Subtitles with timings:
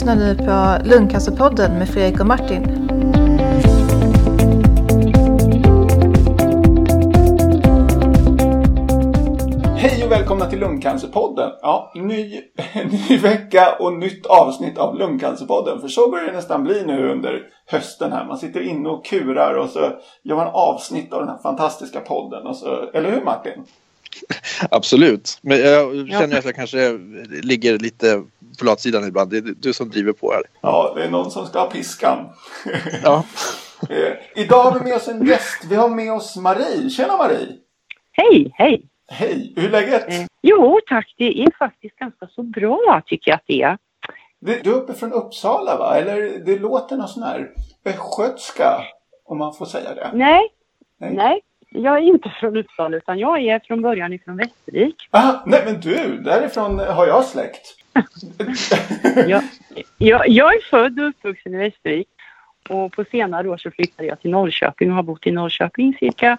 [0.00, 2.64] lyssnar nu på Lungcancerpodden med Fredrik och Martin.
[9.76, 11.50] Hej och välkomna till Lungcancerpodden.
[11.62, 12.40] Ja, ny,
[13.08, 15.80] ny vecka och nytt avsnitt av Lungcancerpodden.
[15.80, 18.24] För så börjar det nästan bli nu under hösten här.
[18.24, 19.80] Man sitter inne och kurar och så
[20.22, 22.46] gör man avsnitt av den här fantastiska podden.
[22.46, 23.64] Och så, eller hur Martin?
[24.70, 25.38] Absolut.
[25.42, 26.98] Men jag känner att jag kanske
[27.42, 28.22] ligger lite
[28.58, 29.30] på latsidan ibland.
[29.30, 30.42] Det är du som driver på här.
[30.60, 32.28] Ja, det är någon som ska ha piskan.
[33.04, 33.24] Ja.
[33.90, 35.64] Eh, Idag har vi med oss en gäst.
[35.70, 36.90] Vi har med oss Marie.
[36.90, 37.56] Tjena Marie!
[38.12, 38.82] Hej, hej!
[39.08, 39.52] Hej!
[39.56, 40.08] Hur är läget?
[40.08, 43.78] Eh, jo tack, det är faktiskt ganska så bra tycker jag att det är.
[44.40, 45.96] Du du är uppe från Uppsala va?
[45.98, 47.50] Eller det låter någon sån här
[47.84, 48.82] östgötska.
[49.24, 50.10] Om man får säga det.
[50.14, 50.48] Nej,
[50.98, 51.14] Nej.
[51.14, 55.08] nej, jag är inte från Uppsala utan jag är från början ifrån Västervik.
[55.10, 57.76] Ah, nej men du, därifrån har jag släkt.
[59.26, 59.42] Jag,
[59.98, 62.08] jag, jag är född och uppvuxen i Västervik
[62.68, 66.38] och på senare år så flyttade jag till Norrköping och har bott i Norrköping cirka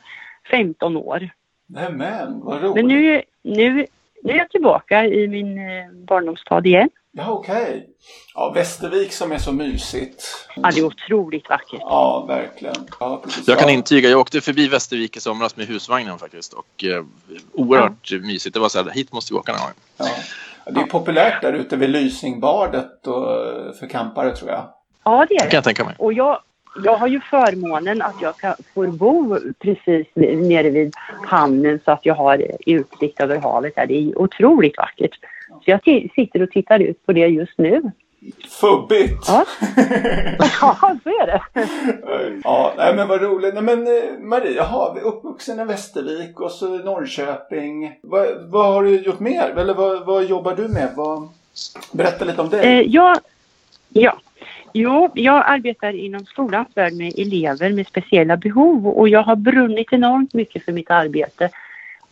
[0.51, 1.29] 15 år.
[1.67, 2.75] Nämen, vad roligt.
[2.75, 3.85] Men nu, nu,
[4.23, 6.89] nu är jag tillbaka i min eh, barndomsstad igen.
[7.13, 7.87] Ja, okej.
[8.35, 10.23] Ja, Västervik som är så mysigt.
[10.55, 11.79] Ja, det är otroligt vackert.
[11.79, 12.75] Ja, verkligen.
[12.99, 13.47] Ja, precis.
[13.47, 13.73] Jag kan Ja.
[13.73, 17.03] intyga, jag åkte förbi Västervik i somras med husvagnen faktiskt och eh,
[17.53, 18.53] oerhört mysigt.
[18.53, 19.71] Det var så här, hit måste vi åka någon gång.
[19.97, 20.05] Ja.
[20.65, 23.25] Ja, Det är populärt där ute vid Lysingbadet och
[23.79, 24.69] för campare tror jag.
[25.03, 25.95] Ja, det är Det kan jag tänka mig.
[25.97, 26.39] Och jag,
[26.83, 30.93] jag har ju förmånen att jag kan, får bo precis nere vid
[31.27, 33.85] hamnen så att jag har utsikt över havet här.
[33.87, 35.11] Det är otroligt vackert.
[35.65, 35.83] Så jag
[36.15, 37.91] sitter och tittar ut på det just nu.
[38.49, 39.27] Fubbigt!
[39.27, 39.45] Ja.
[40.61, 41.41] Ja, så är det.
[42.43, 43.53] Ja, nej men vad roligt.
[43.53, 47.95] Nej men eh, Marie, jaha, uppvuxen i Västervik och så Norrköping.
[48.01, 49.53] Vad, vad har du gjort mer?
[49.57, 50.89] Eller vad, vad jobbar du med?
[50.95, 51.29] Vad...
[51.91, 52.79] Berätta lite om dig.
[52.79, 53.17] Eh, jag,
[53.89, 54.17] ja.
[54.73, 59.93] Jo, jag arbetar inom skolans värld med elever med speciella behov och jag har brunnit
[59.93, 61.49] enormt mycket för mitt arbete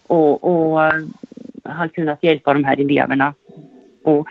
[0.07, 0.81] och, och
[1.63, 3.33] har kunnat hjälpa de här eleverna
[4.03, 4.27] och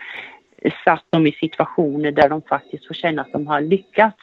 [0.85, 4.17] satt dem i situationer där de faktiskt får känna att de har lyckats.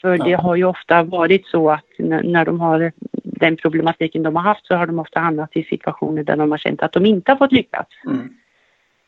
[0.00, 0.38] För det Ja.
[0.40, 4.66] har ju ofta varit så att när, när de har den problematiken de har haft
[4.66, 7.36] så har de ofta hamnat i situationer där de har känt att de inte har
[7.36, 7.86] fått lyckas.
[8.04, 8.34] Mm.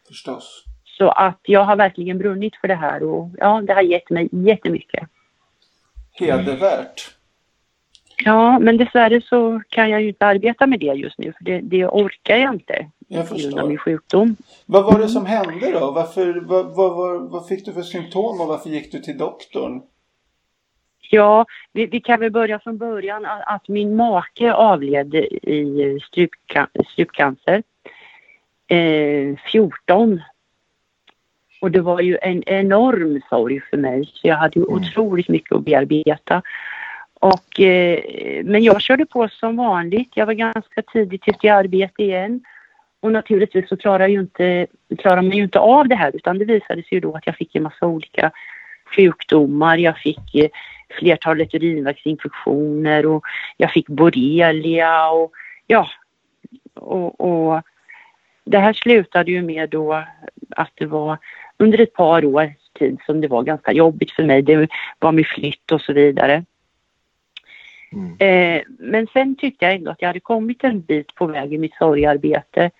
[0.08, 0.64] Förstås.
[0.84, 4.28] Så att jag har verkligen brunnit för det här och ja, det har gett mig
[4.32, 5.08] jättemycket.
[6.12, 7.14] Hedervärt.
[8.24, 11.60] Ja, men dessvärre så kan jag ju inte arbeta med det just nu för det,
[11.60, 13.76] det orkar jag inte Jag av min förstår.
[13.76, 14.36] sjukdom.
[14.66, 15.90] Vad var det som hände då?
[15.90, 19.82] Varför, vad, vad, vad, vad fick du för symptom och varför gick du till doktorn?
[21.10, 27.62] Ja, vi, vi kan väl börja från början att, min make avled i strupca, strupcancer
[28.66, 30.20] eh, 14.
[31.60, 34.74] Och det var ju en enorm sorg för mig så jag hade ju Mm.
[34.82, 36.42] otroligt mycket att bearbeta.
[37.22, 38.00] Och, eh,
[38.44, 40.10] men jag körde på som vanligt.
[40.14, 42.44] Jag var ganska tidigt ute i arbete igen.
[43.00, 44.66] Och naturligtvis så klarar, ju inte,
[44.98, 47.36] klarar man ju inte av det här utan det visade sig ju då att jag
[47.36, 48.30] fick en massa olika
[48.96, 49.78] sjukdomar.
[49.78, 50.48] Jag fick eh,
[50.98, 53.24] flertalet urinvägsinfektioner och
[53.56, 55.32] jag fick borrelia och
[55.66, 55.88] ja.
[56.74, 57.62] Och, och
[58.44, 60.04] det här slutade ju med då
[60.56, 61.18] att det var
[61.56, 64.42] under ett par års tid som det var ganska jobbigt för mig.
[64.42, 64.68] Det
[64.98, 66.44] var med flytt och så vidare.
[67.92, 68.16] Mm.
[68.18, 71.58] Eh, men sen tyckte jag ändå att jag hade kommit en bit på väg i
[71.58, 72.70] mitt sorgarbete.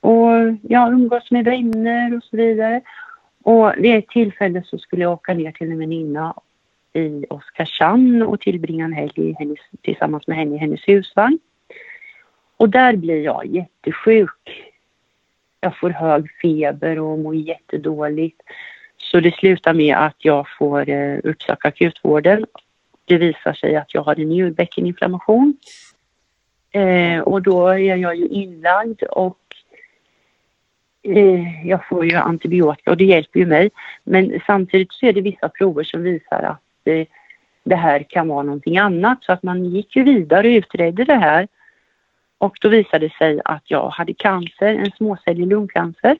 [0.00, 0.30] Och
[0.62, 2.80] jag umgås med vänner och så vidare.
[3.42, 6.34] Och vid ett tillfälle så skulle jag åka ner till en väninna
[6.92, 11.38] i Oskarshamn och tillbringa en helg hennes, tillsammans med henne i hennes husvagn.
[12.56, 14.64] Och där blir jag jättesjuk.
[15.60, 18.42] Jag får hög feber och mår jättedåligt.
[18.98, 22.46] Så det slutar med att jag får eh, uppsöka akutvården.
[23.06, 25.56] Det visar sig att jag har en njurbäckeninflammation.
[26.70, 29.38] Eh, och då är jag ju inlagd och
[31.02, 33.70] eh, jag får ju antibiotika och det hjälper ju mig.
[34.04, 37.06] Men samtidigt så är det vissa prover som visar att eh,
[37.64, 39.24] det här kan vara någonting annat.
[39.24, 41.48] Så att man gick ju vidare och utredde det här.
[42.38, 46.18] Och då visade det sig att jag hade cancer, en småcellig lungcancer.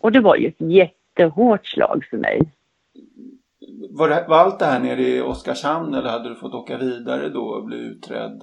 [0.00, 2.40] Och det var ju ett jättehårt slag för mig.
[3.90, 7.28] Var, det, var allt det här nere i Oskarshamn eller hade du fått åka vidare
[7.28, 8.42] då och bli utredd?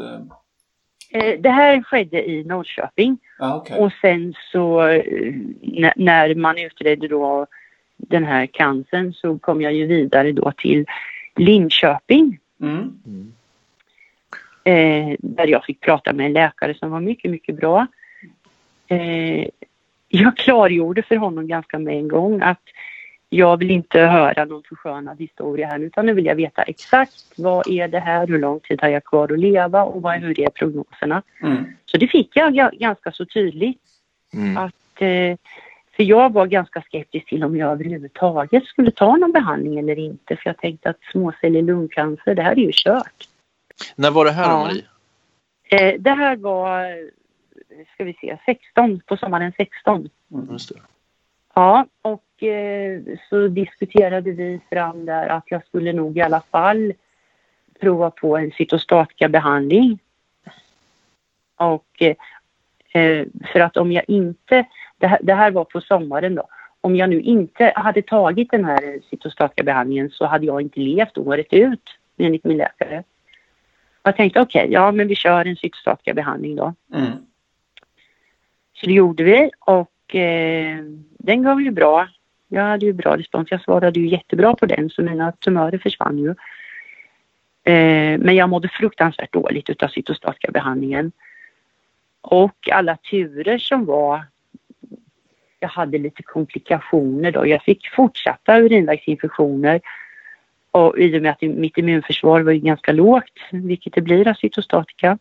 [1.11, 3.17] Eh, det här skedde i Norrköping.
[3.39, 3.79] Ja, okej.
[3.79, 7.47] Och sen så eh, när- när man utredde då
[7.97, 10.85] den här cancern så kom jag ju vidare då till
[11.35, 12.39] Linköping.
[12.61, 12.99] Mm.
[14.63, 17.87] eh, där jag fick prata med en läkare som var mycket, mycket bra.
[18.87, 19.47] Eh,
[20.07, 22.61] jag klargjorde för honom ganska med en gång att
[23.35, 27.67] jag vill inte höra någon förskönad historia här utan nu vill jag veta exakt vad
[27.67, 30.49] är det här, hur lång tid har jag kvar att leva och vad, hur är
[30.49, 31.21] prognoserna.
[31.41, 31.63] Mm.
[31.85, 33.81] Så det fick jag ga- ganska så tydligt.
[34.33, 34.57] Mm.
[34.57, 35.37] Att, eh,
[35.95, 40.35] för jag var ganska skeptisk till om jag överhuvudtaget skulle ta någon behandling eller inte.
[40.35, 43.27] För jag tänkte att småcellig lungcancer, det här är ju kört.
[43.95, 44.59] När var det här Ja.
[44.59, 44.83] Marie?
[45.69, 50.09] Eh, det här var, eh, ska vi se, 16, på sommaren 16.
[50.51, 50.79] Just det.
[51.53, 56.93] Ja, och eh, så diskuterade vi fram där att jag skulle nog i alla fall
[57.79, 59.99] prova på en cytostatikabehandling.
[61.55, 62.15] Och eh,
[63.01, 64.65] eh, för att om jag inte,
[64.97, 66.47] det här, det här var på sommaren då,
[66.81, 71.53] om jag nu inte hade tagit den här cytostatikabehandlingen så hade jag inte levt året
[71.53, 73.03] ut enligt min läkare.
[74.03, 76.73] Jag tänkte okej, ja men vi kör en cytostatikabehandling då.
[76.93, 77.11] Mm.
[78.73, 80.77] Så det gjorde vi och eh,
[81.17, 82.07] den gav ju bra.
[82.47, 83.51] Jag hade ju bra respons.
[83.51, 86.29] Jag svarade ju jättebra på den så mina tumörer försvann ju.
[87.63, 91.11] Eh, men jag mådde fruktansvärt dåligt utav cytostatikabehandlingen.
[92.21, 94.25] Och alla turer som var.
[95.59, 97.47] Jag hade lite komplikationer då.
[97.47, 99.81] Jag fick fortsatta urinvägsinfektioner.
[100.71, 104.33] Och i och med att mitt immunförsvar var ju ganska lågt, vilket det blir av
[104.33, 105.17] cytostatika.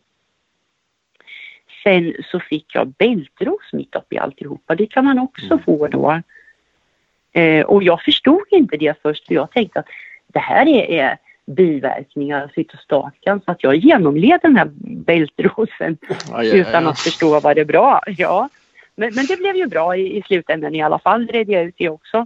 [1.83, 4.75] Sen så fick jag bältros mitt uppe i alltihopa.
[4.75, 6.21] Det kan man också få då.
[7.33, 9.87] Eh, och jag förstod inte det först för jag tänkte att
[10.27, 14.69] det här är, är biverkningar av cytostatikan så att jag genomled den här
[15.05, 15.97] bältrosen
[16.31, 16.59] aj, aj.
[16.59, 18.01] utan att förstå vad det bra.
[18.07, 18.49] Ja.
[18.95, 21.75] Men, men det blev ju bra i, i slutändan i alla fall, redde jag ut
[21.77, 22.25] det också.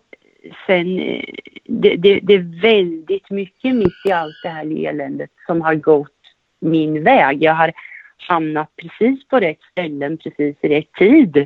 [0.67, 1.23] Sen, eh,
[1.63, 6.11] det, det, det är väldigt mycket mitt i allt det här eländet som har gått
[6.59, 7.43] min väg.
[7.43, 7.73] Jag har
[8.17, 11.37] hamnat precis på rätt ställen, precis i rätt tid,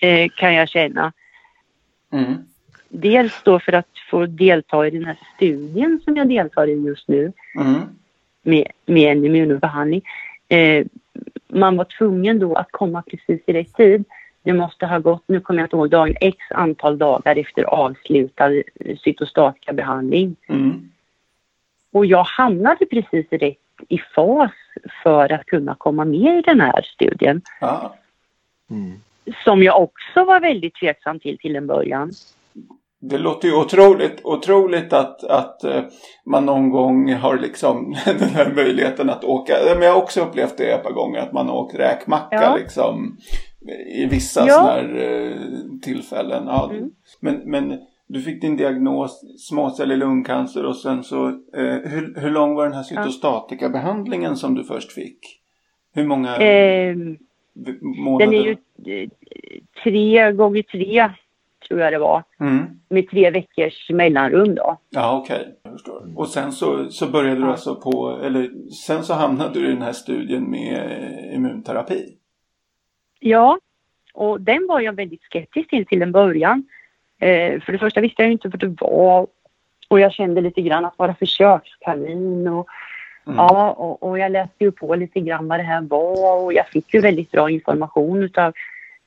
[0.00, 1.12] eh, kan jag känna.
[2.12, 2.34] Mm.
[2.88, 7.08] Dels då för att få delta i den här studien som jag deltar i just
[7.08, 7.80] nu Mm.
[8.42, 10.02] med, med en immunbehandling.
[10.48, 10.86] Eh,
[11.48, 14.04] man var tvungen då att komma precis i rätt tid.
[14.42, 18.50] Det måste ha gått, nu kommer jag inte ihåg dagen, x antal dagar efter avslutad
[19.04, 20.36] cytostatikabehandling.
[20.48, 20.90] Mm.
[21.92, 23.58] Och jag hamnade precis rätt
[23.88, 24.50] i fas
[25.02, 27.42] för att kunna komma med i den här studien.
[27.60, 27.94] Ja.
[28.70, 28.92] Mm.
[29.44, 32.12] Som jag också var väldigt tveksam till till en början.
[33.00, 35.82] Det låter ju otroligt, otroligt att, att eh,
[36.26, 39.54] man någon gång har liksom den här möjligheten att åka.
[39.74, 42.56] Men jag har också upplevt det ett par gånger att man har åkt räkmacka Ja.
[42.56, 43.16] liksom
[43.94, 44.54] i vissa Ja.
[44.54, 45.32] sådana här eh,
[45.82, 46.44] tillfällen.
[46.46, 46.70] Ja.
[46.72, 46.90] Mm.
[47.20, 52.54] Men, men du fick din diagnos småcellig lungcancer och sen så eh, hur, hur lång
[52.54, 55.18] var den här cytostatikabehandlingen som du först fick?
[55.94, 56.96] Hur många Eh,
[57.82, 58.26] månader?
[58.26, 58.42] den är
[58.86, 59.08] ju eh,
[59.84, 61.10] tre gånger tre,
[61.68, 62.66] tror jag det var, Mm.
[62.88, 64.78] med tre veckors mellanrum då.
[64.90, 65.56] Ja, okej.
[65.62, 66.12] Jag förstår.
[66.16, 68.50] Och sen så, så började du alltså på, eller
[68.86, 72.14] sen så hamnade du i den här studien med eh, immunterapi.
[73.20, 73.58] Ja,
[74.14, 76.64] och den var jag väldigt skeptisk till till en början.
[77.18, 79.26] Eh, för det första visste jag ju inte vad det var
[79.88, 82.68] och jag kände lite grann att vara försökskanin och
[83.28, 83.36] Mm.
[83.36, 86.68] ja, och, och jag läste ju på lite grann vad det här var och jag
[86.68, 88.52] fick ju väldigt bra information utav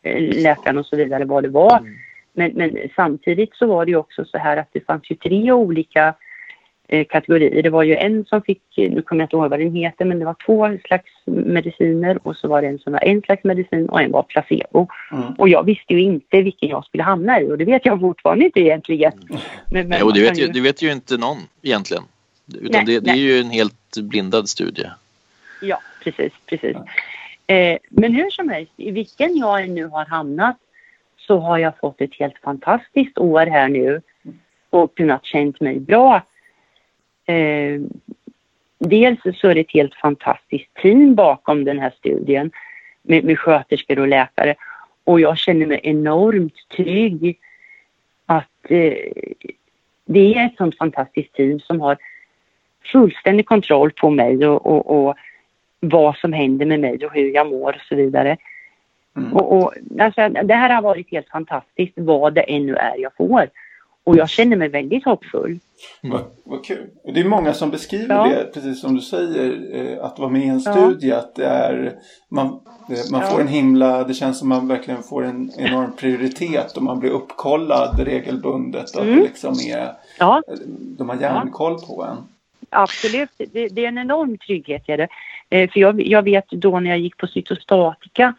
[0.03, 1.77] eh, läkaren och så vidare vad det var.
[1.77, 1.93] Mm.
[2.33, 5.51] Men, men samtidigt så var det ju också så här att det fanns ju tre
[5.51, 6.13] olika
[7.09, 7.63] kategorier.
[7.63, 10.05] Det var ju en som fick, eh, nu kommer jag inte ihåg vad den heter,
[10.05, 13.43] men det var två slags mediciner och så var det en som var en slags
[13.43, 14.87] medicin och en var placebo.
[15.11, 15.33] Mm.
[15.37, 18.45] Och jag visste ju inte vilken jag skulle hamna i och det vet jag fortfarande
[18.45, 19.11] inte egentligen.
[19.29, 19.39] Men,
[19.71, 22.03] men Nej, och det vet, ju, det vet ju inte någon egentligen.
[22.47, 24.89] Utan Nej, det, det är ju en helt blindad studie.
[25.61, 26.77] Ja, precis, precis.
[27.47, 30.57] Eh, men hur som helst, i vilken jag nu har hamnat
[31.17, 34.01] så har jag fått ett helt fantastiskt år här nu
[34.69, 36.21] och kunnat känt mig bra.
[37.25, 37.81] Eh,
[38.79, 42.51] dels så är det ett helt fantastiskt team bakom den här studien
[43.01, 44.55] med, med sköterskor och läkare
[45.03, 47.39] och jag känner mig enormt trygg
[48.25, 48.93] att eh,
[50.05, 51.97] det är ett sånt fantastiskt team som har
[52.91, 55.15] fullständig kontroll på mig och, och, och
[55.79, 58.37] vad som händer med mig och hur jag mår och så vidare.
[59.17, 59.33] Mm.
[59.33, 63.47] Och, och, alltså, det här har varit helt fantastiskt vad det ännu är jag får.
[64.03, 65.59] Och jag känner mig väldigt hoppfull.
[66.01, 66.89] Vad, vad kul.
[67.03, 68.27] Och det är många som beskriver Ja.
[68.27, 70.71] det, precis som du säger, eh, att vara med i en Ja.
[70.71, 71.11] studie.
[71.11, 71.93] Att det är,
[72.29, 72.51] man eh,
[73.11, 73.27] man Ja.
[73.27, 77.09] får en himla, det känns som man verkligen får en enorm prioritet och man blir
[77.09, 78.95] uppkollad regelbundet.
[78.95, 79.19] Och att Mm.
[79.19, 80.41] det liksom är, Ja,
[80.97, 82.17] de har järnkoll på en.
[82.69, 83.29] absolut.
[83.37, 84.83] Det, det är en enorm trygghet.
[84.87, 85.07] Är det.
[85.49, 88.33] Eh, för jag, jag vet då när jag gick på cytostatika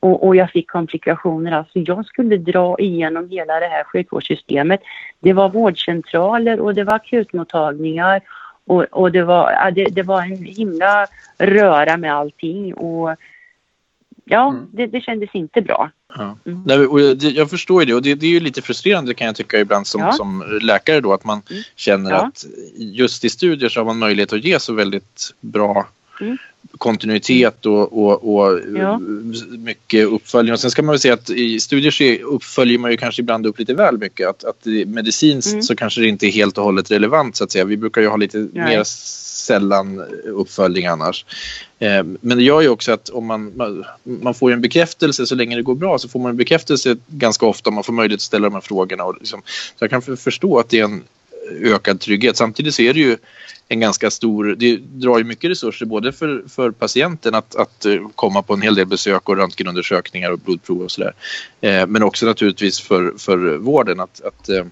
[0.00, 1.52] och, och jag fick komplikationer.
[1.52, 4.80] Alltså jag skulle dra igenom hela det här sjukvårdssystemet.
[5.20, 8.20] Det var vårdcentraler och det var akutmottagningar
[8.64, 11.06] och, och det, var, det, det, var en himla
[11.38, 12.74] röra med allting.
[12.74, 13.16] Och
[14.24, 14.66] ja, mm.
[14.72, 15.90] det, det kändes inte bra.
[16.16, 16.36] Ja.
[16.46, 16.62] Mm.
[16.66, 19.26] Nej, och jag, jag, förstår ju det och det, det, är ju lite frustrerande kan
[19.26, 20.12] jag tycka ibland som, ja.
[20.12, 21.62] som läkare då att man mm.
[21.76, 22.16] känner ja.
[22.16, 22.44] att
[22.76, 25.88] just i studier så har man möjlighet att ge så väldigt bra
[26.20, 26.38] mm.
[26.78, 28.98] Kontinuitet och, och, och ja.
[29.58, 30.52] mycket uppföljning.
[30.52, 33.46] Och sen ska man väl säga att i studier så uppföljer man ju kanske ibland
[33.46, 34.28] upp lite väl mycket.
[34.28, 35.62] Att, att medicinskt mm.
[35.62, 37.64] så kanske det inte är helt och hållet relevant så att säga.
[37.64, 38.48] Vi brukar ju ha lite Nej.
[38.52, 41.24] mer sällan uppföljning annars.
[41.78, 43.52] Eh, men det gör ju också att om man,
[44.04, 47.46] man får en bekräftelse så länge det går bra så får man en bekräftelse ganska
[47.46, 49.04] ofta man får möjlighet att ställa de här frågorna.
[49.04, 49.42] Och liksom,
[49.78, 51.02] så jag kan förstå att det är en
[51.50, 52.36] ökad trygghet.
[52.36, 53.16] Samtidigt så är det ju
[53.68, 58.08] en ganska stor, det drar ju mycket resurser både för, för patienten att, att eh,
[58.14, 61.12] komma på en hel del besök och röntgenundersökningar och blodprov och sådär.
[61.60, 64.64] Eh, men också naturligtvis för, för vården att, att eh,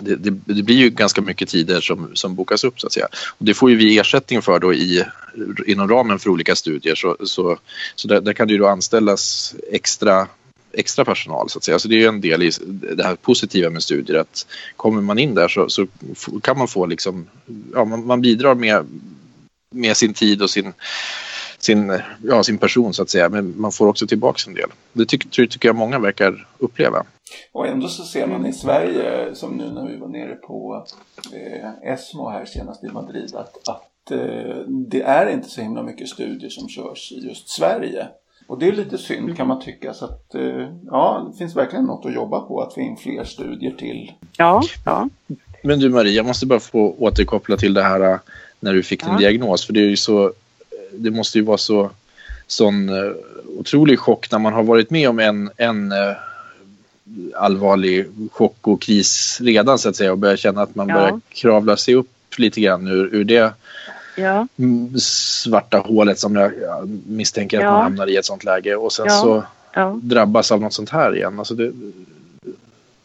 [0.00, 3.08] det, det, det, blir ju ganska mycket tider som, som bokas upp så att säga.
[3.38, 5.04] Och det får ju vi ersättning för då i,
[5.66, 7.58] inom ramen för olika studier så, så,
[7.94, 10.26] så där, där kan det ju då anställas extra
[10.78, 11.78] extra personal så att säga.
[11.78, 12.50] Så det är ju en del i
[12.96, 15.86] det här positiva med studier att kommer man in där så, så
[16.42, 17.26] kan man få liksom,
[17.74, 18.86] ja man, man bidrar med,
[19.70, 20.72] med sin tid och sin
[21.58, 23.28] sin, ja, sin person så att säga.
[23.28, 24.70] Men man får också tillbaka en del.
[24.92, 27.04] Det tycker, tycker jag många verkar uppleva.
[27.52, 30.86] Och ändå så ser man i Sverige, som nu när vi var nere på
[31.32, 36.08] eh, ESMO här senast i Madrid, att, att eh, det är inte så himla mycket
[36.08, 38.08] studier som körs i just Sverige.
[38.48, 39.94] Och det är lite synd kan man tycka.
[39.94, 43.24] Så att, eh, ja, det finns verkligen något att jobba på att få in fler
[43.24, 44.12] studier till.
[44.36, 45.08] Ja, ja.
[45.62, 48.18] Men du Marie, jag måste bara få återkoppla till det här eh,
[48.60, 49.66] när du fick din diagnos.
[49.66, 50.32] För det är ju så
[50.92, 51.90] det måste ju vara så
[52.46, 52.90] sån
[53.58, 55.94] otrolig chock när man har varit med om en, en
[57.34, 60.94] allvarlig chock och kris redan så att säga och börjar känna att man ja.
[60.94, 63.52] börjar kravla sig upp lite grann ur, ur det
[64.18, 64.46] ja.
[64.98, 66.52] svarta hålet som jag,
[67.06, 67.72] misstänker att ja.
[67.72, 69.42] man hamnar i ett sånt läge och sen så
[70.02, 71.38] drabbas av något sånt här igen.
[71.38, 71.72] Alltså det,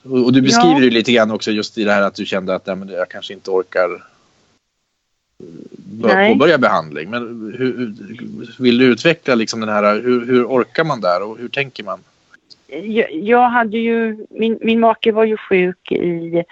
[0.04, 2.66] och du beskriver ju lite grann också just i det här att du kände att
[2.66, 4.04] nej, men jag kanske inte orkar
[6.02, 7.10] påbörja behandling.
[7.10, 7.94] Men hur,
[8.60, 12.00] vill du utveckla liksom den här, hur, hur orkar man där och hur tänker man?
[12.68, 16.44] Jag, jag hade ju, min, min make var ju sjuk i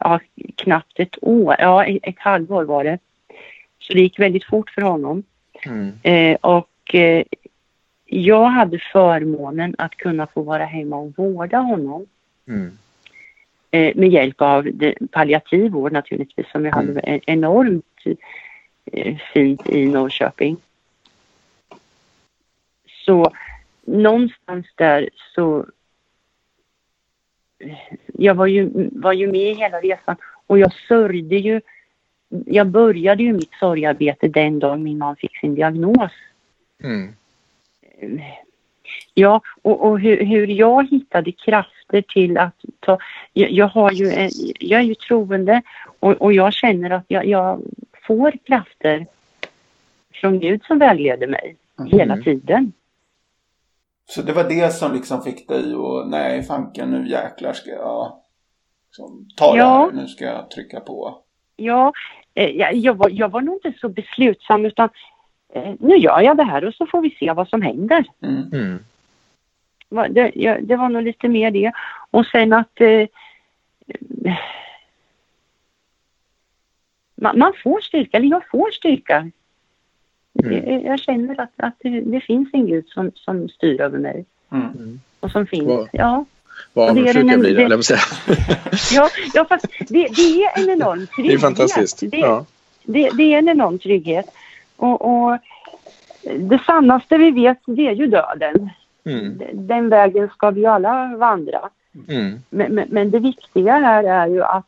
[0.00, 0.20] ja,
[0.54, 2.98] knappt ett år, ja ett halvår var det.
[3.78, 5.22] Så det gick väldigt fort för honom.
[5.66, 5.92] Mm.
[6.02, 7.24] Eh, och eh,
[8.04, 12.06] jag hade förmånen att kunna få vara hemma och vårda honom.
[12.48, 12.78] Mm.
[13.70, 14.68] Eh, med hjälp av
[15.10, 17.20] palliativ vård naturligtvis som vi hade mm.
[17.26, 18.04] enormt
[18.92, 20.56] eh, fint i Norrköping.
[23.04, 23.32] Så
[23.84, 25.66] någonstans där så
[28.06, 31.60] jag var ju, var ju med hela resan och jag sörjde ju.
[32.46, 36.12] Jag började ju mitt sorgarbete den dagen min man fick sin diagnos.
[36.82, 37.12] Mm.
[39.14, 42.98] Ja, och, och hur, hur, jag hittade krafter till att ta...
[43.32, 45.62] Jag, jag har ju, en, jag är ju troende
[46.00, 47.62] och, och jag känner att jag, jag,
[48.06, 49.06] får krafter
[50.12, 51.90] från Gud som vägleder mig mm.
[51.90, 52.72] hela tiden.
[54.08, 58.20] Så det var det som liksom fick dig att, nej fanken nu jäklar ska jag
[58.88, 59.64] liksom, ta ja.
[59.64, 61.22] det här, nu ska jag trycka på.
[61.56, 61.92] Ja,
[62.34, 64.88] eh, jag, jag, var, jag var nog inte så beslutsam utan
[65.54, 68.04] eh, nu gör jag det här och så får vi se vad som händer.
[68.22, 68.52] Mm.
[68.52, 70.14] Mm.
[70.14, 71.72] Det, ja, det, var nog lite mer det.
[72.10, 73.08] Och sen att eh,
[77.14, 79.30] man, man, får styrka, eller jag får styrka.
[80.44, 80.72] Mm.
[80.72, 84.24] Jag, jag, känner att, att det, det, finns en Gud som, som styr över mig.
[84.52, 85.00] Mm.
[85.20, 86.24] Och som finns, Vad, ja.
[86.72, 88.00] Vad avundsjuk jag blir, eller säga.
[88.94, 91.16] ja, ja, fast det, det, är en enorm trygghet.
[91.16, 92.00] Det är fantastiskt.
[92.10, 92.44] Det, ja.
[92.84, 94.26] det, det är en enorm trygghet.
[94.76, 95.38] Och, och
[96.38, 98.70] det sannaste vi vet, det är ju döden.
[99.04, 99.42] Mm.
[99.52, 101.68] Den vägen ska vi alla vandra.
[102.08, 102.40] Mm.
[102.50, 104.66] Men, men, men, det viktiga här är ju att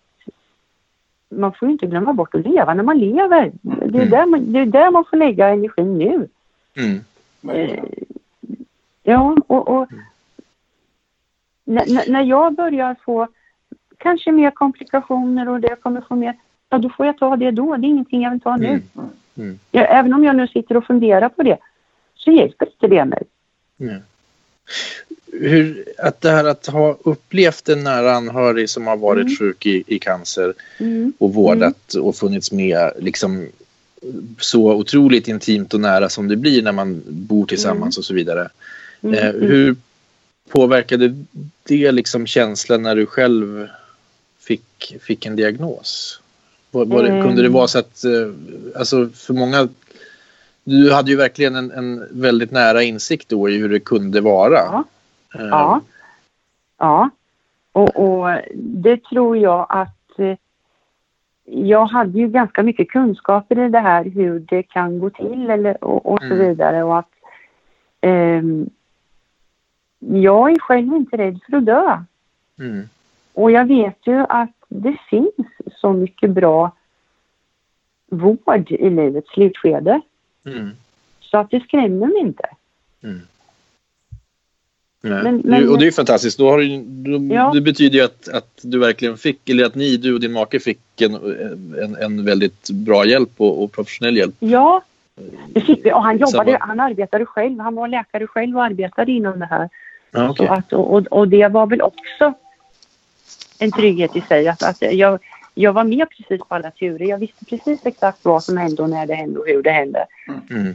[1.29, 3.53] man får inte glömma bort att leva när man lever.
[3.63, 4.11] Det är, mm.
[4.11, 6.29] där, man, det är där man får lägga energin nu.
[6.77, 7.01] Mm.
[7.49, 7.85] Eh,
[9.03, 9.89] ja, och, och
[11.65, 13.29] när, när jag börjar få
[13.99, 16.35] kanske mer komplikationer och det kommer få mer,
[16.69, 17.77] ja då får jag ta det då.
[17.77, 18.67] Det är ingenting jag vill ta nu.
[18.67, 18.83] Mm.
[19.37, 19.59] Mm.
[19.71, 21.59] Ja, även om jag nu sitter och funderar på det
[22.15, 23.23] så hjälper inte det mig.
[25.33, 29.37] Mm hur, att det här att ha upplevt en nära anhörig som har varit mm.
[29.37, 31.13] sjuk i, i cancer mm.
[31.19, 32.07] och vårdat mm.
[32.07, 33.47] och funnits med liksom
[34.39, 38.01] så otroligt intimt och nära som det blir när man bor tillsammans mm.
[38.01, 38.49] och så vidare.
[39.01, 39.15] Mm.
[39.15, 39.43] Eh, mm.
[39.43, 39.77] hur
[40.49, 41.25] påverkade
[41.65, 43.69] det liksom känslan när du själv
[44.41, 46.21] fick, fick en diagnos?
[46.71, 48.33] Var, var det, kunde det vara så att, eh,
[48.77, 49.69] alltså för många,
[50.65, 54.59] du hade ju verkligen en, en väldigt nära insikt då i hur det kunde vara.
[54.59, 54.85] Ja.
[55.33, 55.81] Ja.
[56.79, 57.11] ja.
[57.73, 60.37] Och, och, det tror jag att eh,
[61.45, 65.85] jag hade ju ganska mycket kunskaper i det här hur det kan gå till eller,
[65.85, 66.39] och, och så mm.
[66.39, 67.11] vidare och att
[68.01, 68.43] eh,
[69.99, 72.05] jag är själv inte rädd för att dö.
[72.59, 72.89] Mm.
[73.33, 76.73] Och jag vet ju att det finns så mycket bra
[78.07, 80.01] vård i livets slutskede.
[80.45, 80.71] Mm.
[81.21, 82.49] Så att det skrämmer mig inte.
[83.03, 83.21] Mm.
[85.01, 86.39] Men, men, och det är ju fantastiskt.
[86.39, 87.51] Då har du, då, ja.
[87.55, 90.61] Det betyder ju att, att du verkligen fick, eller att ni, du och din make
[90.61, 91.15] fick en,
[91.83, 94.35] en, en väldigt bra hjälp och, och professionell hjälp.
[94.39, 94.83] Ja,
[95.49, 95.93] det fick vi.
[95.93, 96.65] Och han jobbade, Samma.
[96.65, 97.61] han arbetade själv.
[97.61, 99.69] Han var läkare själv och arbetade inom det här.
[100.11, 100.47] Ja, okay.
[100.47, 102.33] att, och, och det var väl också
[103.59, 104.49] en trygghet i sig.
[104.49, 105.19] Att, att jag,
[105.55, 107.07] jag var med precis på alla turer.
[107.07, 110.07] Jag visste precis exakt vad som hände och när det hände och hur det hände.
[110.51, 110.75] Mm.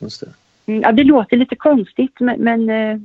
[0.00, 0.28] Just det.
[0.66, 2.40] Mm, ja, det låter lite konstigt men...
[2.40, 3.00] men eh...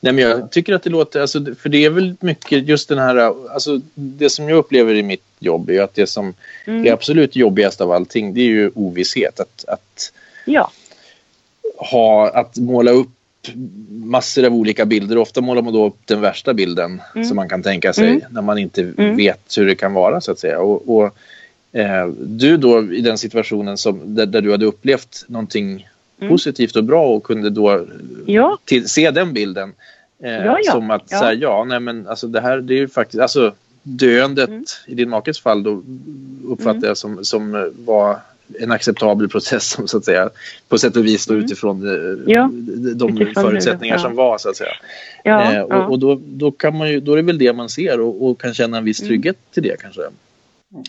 [0.00, 2.98] Nej, men jag tycker att det låter, alltså, för det är väl mycket just den
[2.98, 3.16] här,
[3.54, 6.34] alltså det som jag upplever i mitt jobb är att det som
[6.66, 6.86] mm.
[6.86, 9.40] är absolut jobbigast av allting det är ju ovisshet.
[9.40, 10.12] Att, att,
[10.44, 10.70] ja.
[11.76, 13.08] ha, att måla upp
[13.88, 15.18] massor av olika bilder.
[15.18, 17.24] Ofta målar man då upp den värsta bilden mm.
[17.26, 18.22] som man kan tänka sig mm.
[18.30, 19.16] när man inte mm.
[19.16, 20.60] vet hur det kan vara så att säga.
[20.60, 21.16] Och, och
[21.72, 25.88] eh, du då i den situationen som, där, där, du hade upplevt någonting
[26.22, 26.32] mm.
[26.32, 27.86] positivt och bra och kunde då
[28.26, 28.58] ja.
[28.64, 29.72] till, se den bilden.
[30.22, 30.72] Eh, ja, ja.
[30.72, 31.18] Som att ja.
[31.18, 33.52] Här, ja, nej men alltså det här det är ju faktiskt, alltså
[33.82, 34.64] döendet mm.
[34.86, 35.82] i din makes fall då
[36.48, 36.88] uppfattar mm.
[36.88, 38.18] jag som, som var
[38.60, 40.30] en acceptabel process som så att säga
[40.68, 41.44] på sätt och vis då mm.
[41.44, 42.50] utifrån eh, ja.
[42.94, 44.02] de utifrån förutsättningar ja.
[44.02, 44.72] som var så att säga.
[45.24, 47.68] Ja, eh, och, och, då, då kan man ju, då är det väl det man
[47.68, 49.08] ser och, och kan känna en viss mm.
[49.08, 49.52] trygghet mm.
[49.52, 50.02] till det kanske.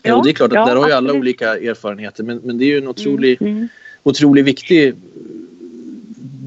[0.01, 2.65] Ja, och det är klart att där har ju alla olika erfarenheter men, men det
[2.65, 3.67] är ju en otrolig, mm.
[4.03, 4.95] Otroligt viktig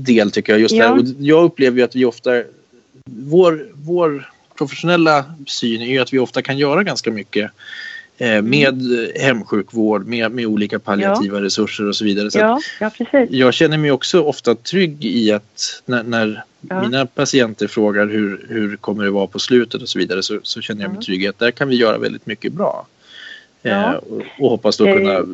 [0.07, 0.61] del tycker jag.
[0.61, 0.93] Just där.
[0.93, 2.43] Och jag upplever ju att vi ofta,
[3.05, 7.51] vår, vår professionella syn är ju att vi ofta kan göra ganska mycket
[8.19, 8.83] Eh, med
[9.21, 11.45] hemsjukvård, med, med olika palliativa ja.
[11.45, 12.31] resurser och så vidare.
[12.31, 13.31] Så ja, ja, precis.
[13.31, 16.83] Jag känner mig också ofta trygg i att när, när ja.
[16.83, 20.61] mina patienter frågar hur, hur kommer det vara på slutet och så vidare så, så
[20.61, 22.87] känner jag mig trygg i att där kan vi göra väldigt mycket bra.
[23.63, 25.25] Eh, och, och, hoppas då kunna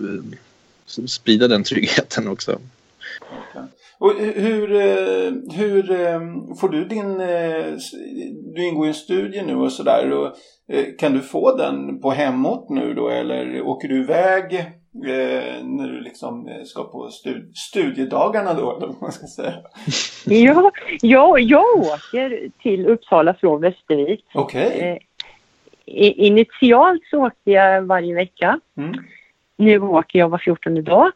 [0.86, 2.58] sprida den tryggheten också.
[4.02, 6.20] Och hur, eh, hur eh,
[6.60, 7.20] får du din...
[7.20, 7.74] Eh,
[8.54, 10.32] du ingår i en studie nu och sådär.
[10.98, 14.64] Kan du få den på hemort nu då eller åker du iväg
[15.62, 17.10] när du liksom ska på
[17.54, 18.76] studiedagarna då?
[18.76, 19.54] Eller man ska säga.
[20.24, 24.24] ja, ja, jag åker till Uppsala från Västervik.
[24.34, 24.66] Okej.
[24.66, 24.98] Okay.
[26.26, 28.60] Initialt så åkte jag varje vecka.
[28.76, 28.94] Mm.
[29.56, 31.12] Nu åker jag var 14 dag.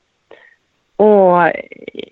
[0.97, 1.53] Och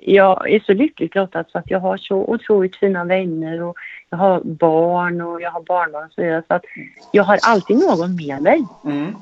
[0.01, 3.77] jag är så lyckligt lottad så att jag har så otroligt fina vänner och
[4.11, 6.43] jag har barn och jag har barnbarn och så vidare.
[6.49, 6.65] Så att
[7.13, 8.65] jag har alltid någon med mig.
[8.85, 9.15] Mm.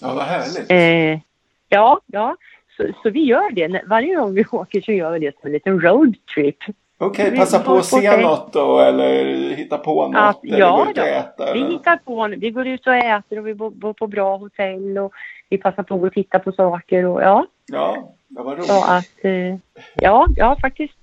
[0.00, 0.70] Ja, vad härligt.
[0.70, 1.20] Eh,
[1.68, 2.36] ja, ja.
[2.76, 3.82] Så, så, vi gör det.
[3.86, 6.56] Varje gång vi åker så gör vi det som en liten roadtrip.
[6.98, 10.16] Okej, okay, passa på att se något då eller hitta på något?
[10.16, 12.34] Att, ja, och äta, vi hittar på.
[12.38, 15.12] Vi går ut och äter och vi bor på bra hotell och
[15.48, 17.46] vi passar på att titta på saker och ja.
[17.66, 18.66] Ja, det var roligt.
[18.66, 19.56] Så att, eh,
[19.94, 20.98] ja, ja faktiskt.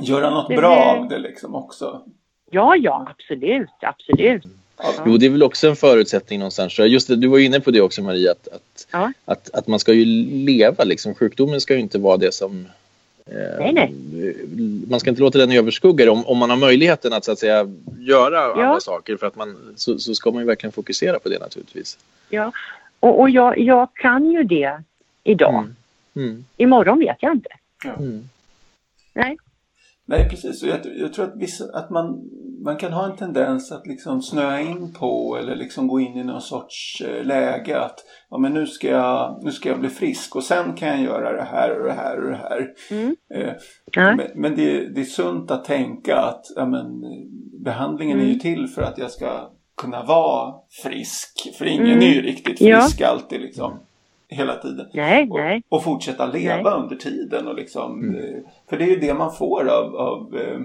[0.00, 2.02] Göra något det, bra av det liksom också.
[2.50, 4.44] Ja, ja, absolut, absolut.
[4.76, 4.92] Ja.
[5.06, 6.78] Jo, det är väl också en förutsättning någonstans.
[6.78, 9.12] Just det, du var inne på det också Maria, att, att, ja.
[9.24, 10.04] att, att, man ska ju
[10.44, 11.14] leva liksom.
[11.14, 12.66] Sjukdomen ska ju inte vara det som
[13.26, 13.94] eh, nej, nej.
[14.90, 17.66] Man ska inte låta den överskugga om, om man har möjligheten att så att säga
[17.98, 18.64] göra ja.
[18.64, 21.98] andra saker för att man så, så ska man ju verkligen fokusera på det naturligtvis.
[22.28, 22.52] Ja,
[23.00, 24.82] och, och jag, jag kan ju det
[25.24, 25.54] idag.
[25.54, 25.74] Mm.
[26.16, 26.44] Mm.
[26.56, 27.50] Imorgon vet jag inte.
[27.84, 27.92] Ja.
[27.92, 28.28] Mm.
[29.14, 29.36] Nej.
[30.10, 30.62] Nej, precis.
[30.62, 32.30] Och jag, jag tror att, vissa, att man,
[32.64, 36.24] man kan ha en tendens att liksom snöa in på eller liksom gå in i
[36.24, 37.98] någon sorts eh, läge att
[38.30, 41.32] ja, men nu, ska jag, nu ska jag bli frisk och sen kan jag göra
[41.32, 42.68] det här och det här och det här.
[42.90, 43.16] Mm.
[43.34, 43.52] Eh,
[43.92, 44.16] ja.
[44.16, 47.04] Men, men det, det, är sunt att tänka att ja, men,
[47.64, 48.40] behandlingen är ju mm.
[48.40, 49.50] till för att jag ska
[49.80, 51.54] kunna vara frisk.
[51.58, 52.00] För ingen mm.
[52.00, 53.08] är ju riktigt frisk ja.
[53.08, 53.80] alltid liksom
[54.28, 54.86] hela tiden.
[54.94, 55.62] Nej, och, nej.
[55.68, 56.82] och fortsätta leva nej.
[56.82, 57.48] under tiden.
[57.48, 58.14] Och liksom, mm.
[58.14, 60.60] Eh, för det är ju det man får av, av, eh,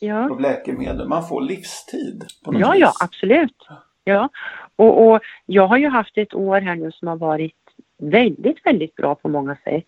[0.00, 0.30] ja.
[0.30, 1.08] av läkemedel.
[1.08, 2.24] Man får livstid.
[2.44, 2.80] På något ja, vis.
[2.80, 3.68] ja, absolut.
[4.04, 4.28] Ja.
[4.76, 7.54] Och, och jag har ju haft ett år här nu som har varit
[7.98, 9.86] väldigt, väldigt bra på många sätt.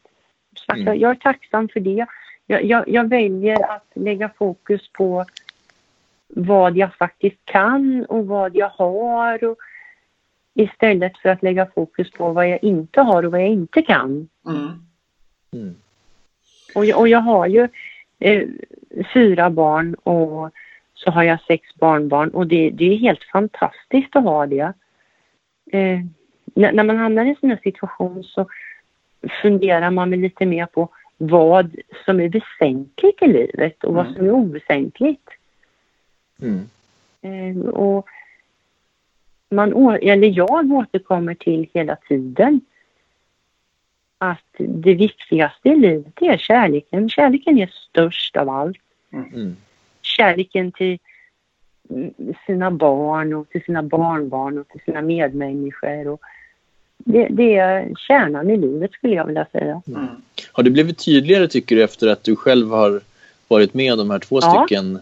[0.57, 0.87] Så mm.
[0.87, 2.07] jag, jag, är tacksam för det.
[2.47, 5.25] Jag, jag, jag, väljer att lägga fokus på
[6.37, 9.57] vad jag faktiskt kan och vad jag har och
[10.55, 14.29] istället för att lägga fokus på vad jag inte har och vad jag inte kan.
[14.47, 14.87] Mm.
[15.53, 15.75] Mm.
[16.75, 17.68] Och, jag, och jag har ju
[18.18, 18.49] eh,
[19.14, 20.51] fyra barn och
[20.94, 24.73] så har jag sex barnbarn och det, det är helt fantastiskt att ha det.
[25.73, 26.01] Eh,
[26.55, 28.47] när, när, man hamnar i en sån här situation så
[29.42, 34.05] funderar man lite mer på vad som är väsentligt i livet och mm.
[34.05, 35.29] vad som är oväsentligt.
[36.40, 36.68] Mm.
[37.23, 38.07] Eh, och
[39.51, 42.61] man, eller jag återkommer till hela tiden
[44.18, 47.09] att det viktigaste i livet är kärleken.
[47.09, 48.79] Kärleken är störst av allt.
[49.12, 49.57] Mm.
[50.03, 50.99] Kärleken till
[52.47, 56.09] sina barn och till sina barnbarn och till sina medmänniskor.
[56.09, 56.20] Och
[56.99, 59.83] det, det är kärnan i livet skulle jag vilja säga.
[59.87, 60.07] Mm.
[60.53, 63.01] Har det blivit tydligare tycker du efter att du själv har
[63.49, 64.66] varit med de här två ja.
[64.66, 64.99] stycken?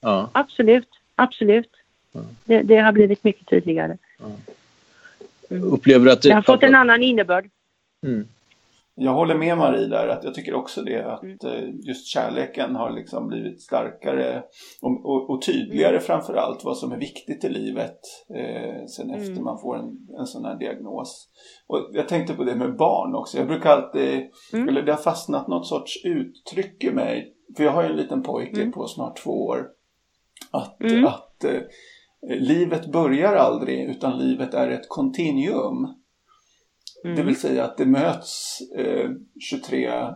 [0.00, 0.88] Ja, absolut.
[1.14, 1.70] Absolut.
[2.12, 2.20] Ja.
[2.44, 3.98] Det, det, har blivit mycket tydligare.
[4.18, 4.26] Ja.
[5.50, 5.72] Mm.
[5.72, 6.28] Upplever att det...
[6.28, 7.50] Jag har fått en annan innebörd.
[8.06, 8.26] Mm.
[9.02, 11.38] Jag håller med Marie där, att jag tycker också det att mm.
[11.44, 14.42] Eh, just kärleken har liksom blivit starkare
[14.82, 16.02] och, och, och tydligare mm.
[16.02, 17.98] framför allt vad som är viktigt i livet
[18.34, 19.44] eh, sen efter mm.
[19.44, 21.28] man får en, en sån här diagnos.
[21.66, 23.38] Och jag tänkte på det med barn också.
[23.38, 24.68] Jag brukar alltid, mm.
[24.68, 28.22] eller det har fastnat något sorts uttryck i mig, för jag har ju en liten
[28.22, 28.72] pojke mm.
[28.72, 29.66] på snart två år,
[30.50, 31.04] att, mm.
[31.06, 31.60] att eh,
[32.28, 35.94] livet börjar aldrig utan livet är ett kontinuum.
[37.04, 37.16] Mm.
[37.16, 40.10] Det vill säga att det möts eh, 23 eh, eh,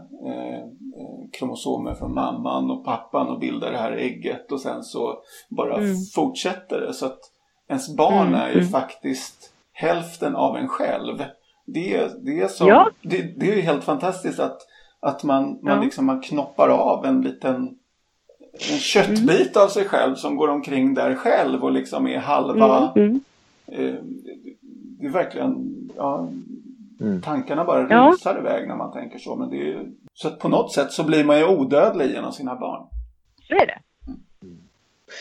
[1.33, 5.97] kromosomer från mamman och pappan och bildar det här ägget och sen så bara mm.
[6.15, 6.93] fortsätter det.
[6.93, 7.21] Så att
[7.69, 8.41] ens barn mm.
[8.41, 8.69] är ju mm.
[8.69, 11.19] faktiskt hälften av en själv.
[11.67, 12.91] Det, det, är, så, ja.
[13.03, 14.59] det, det är helt fantastiskt att,
[15.01, 15.83] att man, man, ja.
[15.83, 17.79] liksom, man knoppar av en liten
[18.73, 22.93] en köttbit av sig själv som går omkring där själv och liksom är halva...
[22.97, 23.21] Mm.
[23.67, 23.95] Eh,
[24.99, 25.81] det är verkligen...
[25.97, 26.29] Ja,
[27.01, 27.23] Mm.
[27.23, 28.11] Tankarna bara ja.
[28.13, 29.37] rusar iväg när man tänker så.
[29.37, 32.33] Men det är ju, så att på något sätt så blir man ju odödlig genom
[32.33, 32.87] sina barn.
[33.49, 33.79] Så är det.
[34.43, 34.59] Mm.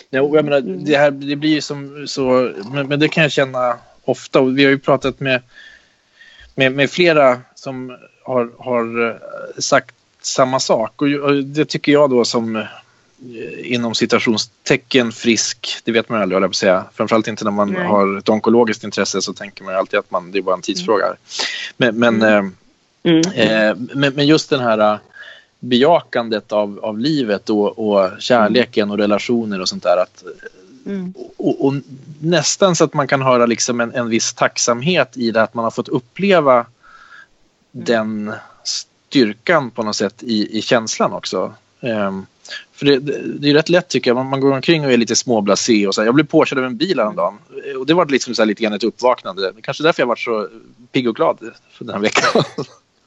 [0.10, 3.32] Ja, jag menar, det, här, det blir ju som så, men, men, det kan jag
[3.32, 4.42] känna ofta.
[4.42, 5.42] Och vi har ju pratat med,
[6.56, 9.16] med, med flera som har, har eh,
[9.58, 11.02] sagt samma sak.
[11.02, 12.66] Och, och det tycker jag då som
[13.64, 16.86] inom citationstecken frisk, det vet man aldrig, jag på att säga.
[16.94, 17.88] Framförallt inte när man Nej.
[17.88, 21.06] har ett onkologiskt intresse så tänker man alltid att man, det är bara en tidsfråga.
[21.06, 21.18] Mm.
[21.78, 22.54] Men, men, mm.
[23.04, 23.70] Eh, mm.
[23.70, 25.00] Eh, men, men, just den här eh,
[25.60, 29.98] bejakandet av, av livet och, och kärleken och relationer och sånt där.
[29.98, 30.24] Att,
[30.86, 31.14] mm.
[31.38, 31.74] och, och,
[32.20, 35.64] nästan så att man kan höra liksom en, en viss tacksamhet i det att man
[35.64, 36.66] har fått uppleva mm.
[37.72, 38.34] den
[38.64, 41.54] styrkan på något sätt i, i känslan också.
[41.80, 42.26] Um,
[42.72, 44.16] för det, det, det, är rätt lätt tycker jag.
[44.16, 46.06] Man, man går omkring och är lite småblasé och så här.
[46.06, 47.38] Jag blev påkörd av en bil häromdagen.
[47.80, 49.54] Och det var liksom så här lite grann ett uppvaknande.
[49.62, 50.48] Kanske därför jag varit så
[50.92, 51.38] pigg och glad
[51.72, 52.44] för den här veckan.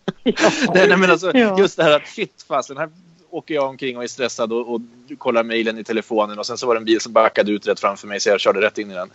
[0.22, 0.72] Ja.
[0.74, 1.58] nej, men alltså, ja.
[1.58, 2.88] Just det här att shit fasen, här
[3.30, 4.80] åker jag omkring och är stressad och, och
[5.18, 7.80] kollar mejlen i telefonen och sen så var det en bil som backade ut rätt
[7.80, 9.10] framför mig så jag körde rätt in i den.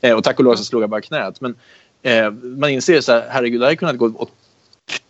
[0.00, 1.40] Eh, och tack och lov så slog jag bara knät.
[1.40, 1.54] Men
[2.02, 4.32] eh, man inser så här, herregud, det hade kunnat gå åt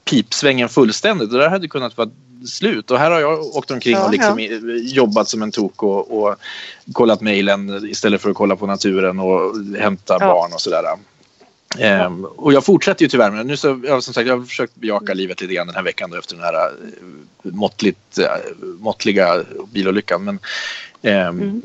[0.04, 1.30] pipsvängen fullständigt.
[1.30, 2.10] Det där hade kunnat vara
[2.46, 2.90] slut.
[2.90, 4.48] Och här har jag åkt omkring och liksom ja.
[4.82, 6.36] jobbat som en tok och, och
[6.92, 10.26] kollat mejlen istället för att kolla på naturen och hämta ja.
[10.26, 10.84] barn och sådär.
[11.78, 14.74] Ehm, och jag fortsätter ju tyvärr med Nu så, jag, som sagt, jag har försökt
[14.74, 15.16] bejaka mm.
[15.16, 16.70] livet lite grann den här veckan då, efter den här äh,
[17.42, 18.26] måttligt, äh,
[18.78, 20.24] måttliga bilolyckan.
[20.24, 20.38] Men
[21.02, 21.62] ähm, mm.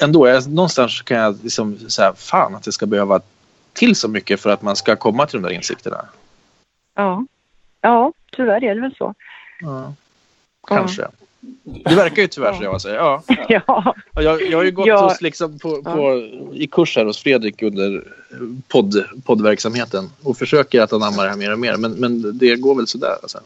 [0.00, 3.20] ändå, jag, någonstans kan jag liksom säga fan att det ska behöva
[3.72, 6.04] till så mycket för att man ska komma till de där insikterna.
[6.94, 7.24] Ja,
[7.80, 9.14] ja tyvärr är det väl så.
[9.60, 9.94] Ja.
[10.76, 11.06] Kanske.
[11.62, 12.96] Det verkar ju tyvärr så jag säger.
[12.98, 13.22] Ja.
[13.48, 13.94] ja.
[14.14, 15.08] Jag, jag har ju gått ja.
[15.08, 18.04] hos, liksom på, på, i kurs här hos Fredrik under
[18.68, 21.76] podd, poddverksamheten och försöker att anamma det här mer och mer.
[21.76, 23.16] Men, men det går väl sådär.
[23.22, 23.40] Alltså.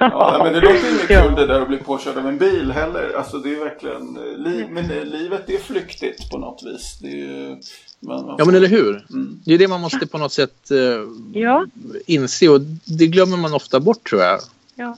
[0.00, 0.08] Ja.
[0.10, 3.14] ja, men det låter inte kul det där att bli påkörd av en bil heller.
[3.16, 6.98] Alltså det är verkligen, li, men livet är flyktigt på något vis.
[7.02, 7.56] Det är ju,
[8.00, 9.06] man, man ja men eller hur.
[9.10, 9.40] Mm.
[9.44, 11.66] Det är det man måste på något sätt eh, ja.
[12.06, 14.40] inse och det glömmer man ofta bort tror jag.
[14.74, 14.96] Ja.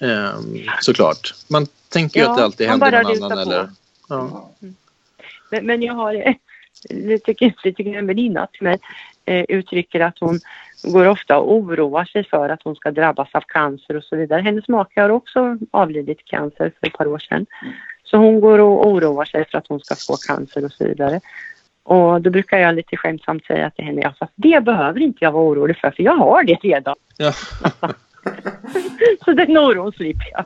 [0.00, 1.34] Ehm, såklart.
[1.50, 3.38] Man tänker ju ja, att det alltid händer någon annan.
[3.38, 3.70] Eller,
[4.08, 4.50] ja.
[4.62, 4.74] Mm.
[5.50, 6.34] Men, men, jag har,
[6.88, 8.78] det tycker, det tycker en väninna till mig
[9.24, 10.40] eh, uttrycker att hon
[10.82, 14.42] går ofta och oroar sig för att hon ska drabbas av cancer och så vidare.
[14.42, 17.46] Hennes make har också avlidit cancer för ett par år sedan.
[18.04, 21.20] Så hon går och oroar sig för att hon ska få cancer och så vidare.
[21.82, 25.44] Och då brukar jag lite skämtsamt säga till henne, fast det behöver inte jag vara
[25.44, 26.96] orolig för, för jag har det redan.
[27.16, 27.32] Ja.
[29.24, 30.44] så den oron slipper jag.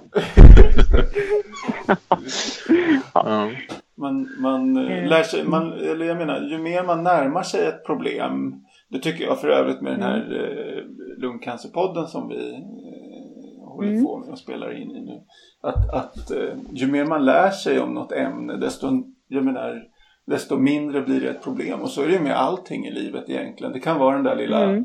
[3.14, 3.50] ja.
[3.94, 5.08] Man, man mm.
[5.08, 9.24] lär sig, man, eller jag menar, ju mer man närmar sig ett problem, det tycker
[9.24, 10.84] jag för övrigt med den här eh,
[11.22, 14.04] lungcancerpodden som vi eh, håller mm.
[14.04, 15.20] på med och spelar in i nu.
[15.62, 18.86] Att, att eh, ju mer man lär sig om något ämne, desto,
[19.28, 19.82] jag menar,
[20.26, 21.80] desto mindre blir det ett problem.
[21.80, 23.72] Och så är det med allting i livet egentligen.
[23.72, 24.84] Det kan vara den där lilla mm.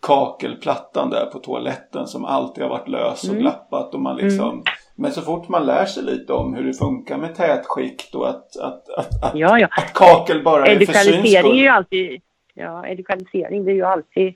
[0.00, 3.40] Kakelplattan där på toaletten som alltid har varit lös och mm.
[3.40, 3.94] glappat.
[3.94, 4.64] Och man liksom, mm.
[4.94, 8.56] Men så fort man lär sig lite om hur det funkar med tätskikt och att,
[8.56, 9.68] att, att, att, ja, ja.
[9.70, 12.20] att kakel bara är för syns är ju alltid,
[12.54, 14.34] ja, edukalisering det är ju alltid,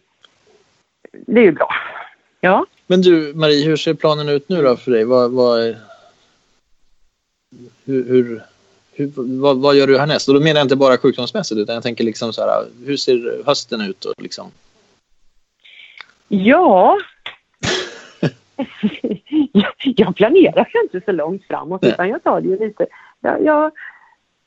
[1.13, 1.69] det är ju bra.
[2.41, 2.67] Ja.
[2.87, 5.05] Men du Marie, hur ser planen ut nu då för dig?
[5.05, 5.77] Vad, vad,
[7.85, 8.43] hur, hur
[8.97, 10.29] hur, vad, vad, gör du härnäst?
[10.29, 13.43] Och då menar jag inte bara sjukdomsmässigt utan jag tänker liksom så här, hur ser
[13.47, 14.05] hösten ut?
[14.05, 14.51] Och liksom?
[16.29, 16.99] Ja,
[19.85, 21.91] jag planerar inte så långt framåt Nej.
[21.91, 22.87] utan jag tar det ju lite.
[23.21, 23.73] Jag, jag,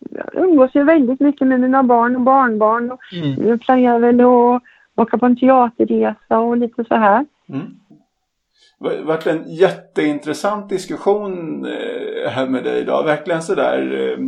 [0.10, 3.48] jag umgås ju väldigt mycket med mina barn och barnbarn och mm.
[3.48, 4.62] jag planerar väl att
[4.96, 7.26] åka på en teaterresa och lite så här.
[7.50, 7.66] Mm.
[8.80, 13.04] Det varit en jätteintressant diskussion eh, här med dig idag.
[13.06, 14.26] Verkligen sådär, eh,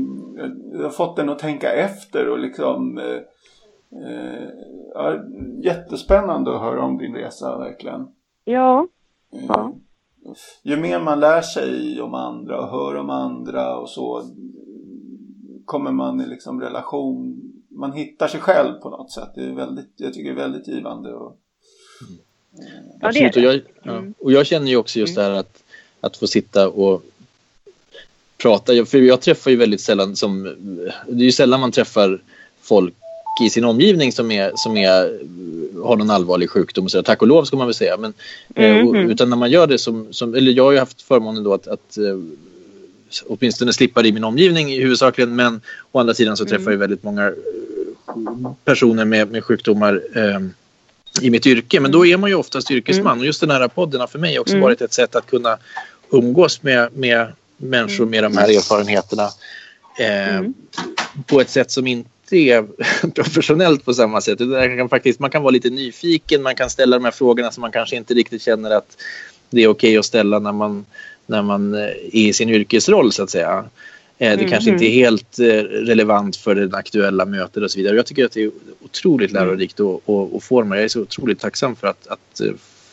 [0.74, 3.02] jag har fått den att tänka efter och liksom
[3.92, 4.50] eh,
[4.94, 5.24] ja,
[5.64, 8.08] jättespännande att höra om din resa verkligen.
[8.44, 8.88] Ja.
[9.30, 9.74] ja.
[10.64, 14.24] Ju mer man lär sig om andra och hör om andra och så
[15.66, 19.30] kommer man i liksom relation, man hittar sig själv på något sätt.
[19.36, 21.14] Det är väldigt, jag tycker det är väldigt givande.
[21.14, 21.38] Och,
[22.02, 22.20] mm.
[23.02, 23.36] Absolut.
[23.36, 23.92] Och, jag, ja.
[23.92, 24.14] Mm.
[24.20, 25.30] och jag känner ju också just mm.
[25.30, 25.64] det här att,
[26.02, 27.04] att få sitta och
[28.38, 28.86] prata.
[28.86, 30.44] För jag träffar ju väldigt sällan som...
[31.08, 32.22] Det är ju sällan man träffar
[32.62, 32.96] folk
[33.42, 35.20] i sin omgivning som, är, som är,
[35.84, 36.90] har någon allvarlig sjukdom.
[36.90, 37.98] Så tack och lov ska man väl säga.
[37.98, 38.14] Men,
[38.56, 39.06] mm -hmm.
[39.06, 40.36] och, utan när man gör det som, som...
[40.36, 42.20] Eller jag har ju haft förmånen då att, att uh,
[43.28, 45.36] åtminstone slippa det i min omgivning i huvudsakligen.
[45.36, 46.72] Men å andra sidan så träffar mm.
[46.72, 47.34] jag väldigt många
[48.66, 50.54] personer med, med sjukdomar um,
[51.22, 51.80] i mitt yrke.
[51.80, 53.20] Men då är man ju oftast yrkesman mm.
[53.20, 54.64] och just den här podden har för mig också mm.
[54.64, 55.58] varit ett sätt att kunna
[56.12, 59.30] umgås med, med människor med de här erfarenheterna
[60.00, 60.54] eh, mm.
[61.26, 62.66] på ett sätt som inte är
[63.16, 64.40] professionellt på samma sätt.
[64.40, 67.62] Man kan, faktiskt, man kan vara lite nyfiken, man kan ställa de här frågorna som
[67.62, 68.98] man kanske inte riktigt känner att
[69.50, 70.86] det är okej okay att ställa när man,
[71.26, 73.66] när man är i sin yrkesroll så att säga.
[74.18, 77.96] Eh, det kanske inte är helt eh, relevant för det aktuella mötet och så vidare.
[77.96, 79.44] Jag tycker att det är otroligt mm.
[79.44, 80.78] lärorikt att, att, att få de här.
[80.78, 82.52] Jag är så otroligt tacksam för att, att eh,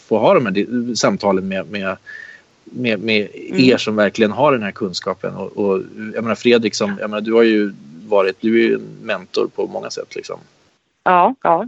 [0.08, 1.96] få ha de här samtalen med, med,
[2.64, 3.60] med, med mm.
[3.60, 5.34] er som verkligen har den här kunskapen.
[5.34, 5.82] Och, och
[6.14, 7.72] jag menar Fredrik, som, jag menar, du har ju
[8.08, 10.14] varit, du är ju en mentor på många sätt.
[10.14, 10.38] Liksom.
[11.06, 11.66] Ja, ja.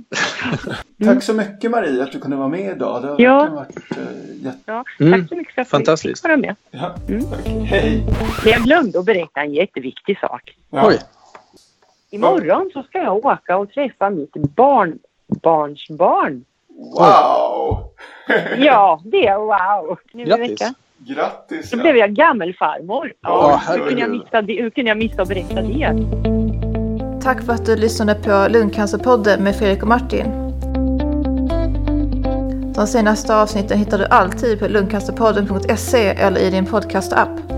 [1.05, 3.03] tack så mycket Marie att du kunde vara med idag.
[3.03, 3.48] Det har ja.
[3.55, 4.59] varit uh, jätte...
[4.66, 5.20] ja, mm.
[5.20, 6.22] Tack så mycket för att Fantastiskt.
[6.22, 6.57] du fick vara med.
[6.70, 7.24] Ja, mm.
[7.64, 8.05] Hej.
[8.44, 10.57] Jag glömde att berätta en jätteviktig sak.
[10.70, 10.88] Ja.
[10.88, 10.98] Oj.
[12.11, 16.44] Imorgon så ska jag åka och träffa mitt barnbarnsbarn.
[16.68, 17.85] Wow!
[18.59, 19.38] ja, det är
[19.87, 19.98] wow.
[20.12, 20.62] Nu Grattis!
[20.98, 21.70] Grattis!
[21.70, 23.12] Då blev jag gammelfarmor.
[23.20, 24.62] Ja, hur, kunde jag missa det?
[24.62, 25.94] hur kunde jag missa att berätta det?
[27.22, 30.48] Tack för att du lyssnade på Lungcancerpodden med Fredrik och Martin.
[32.74, 37.58] De senaste avsnitten hittar du alltid på lungcancerpodden.se eller i din podcastapp.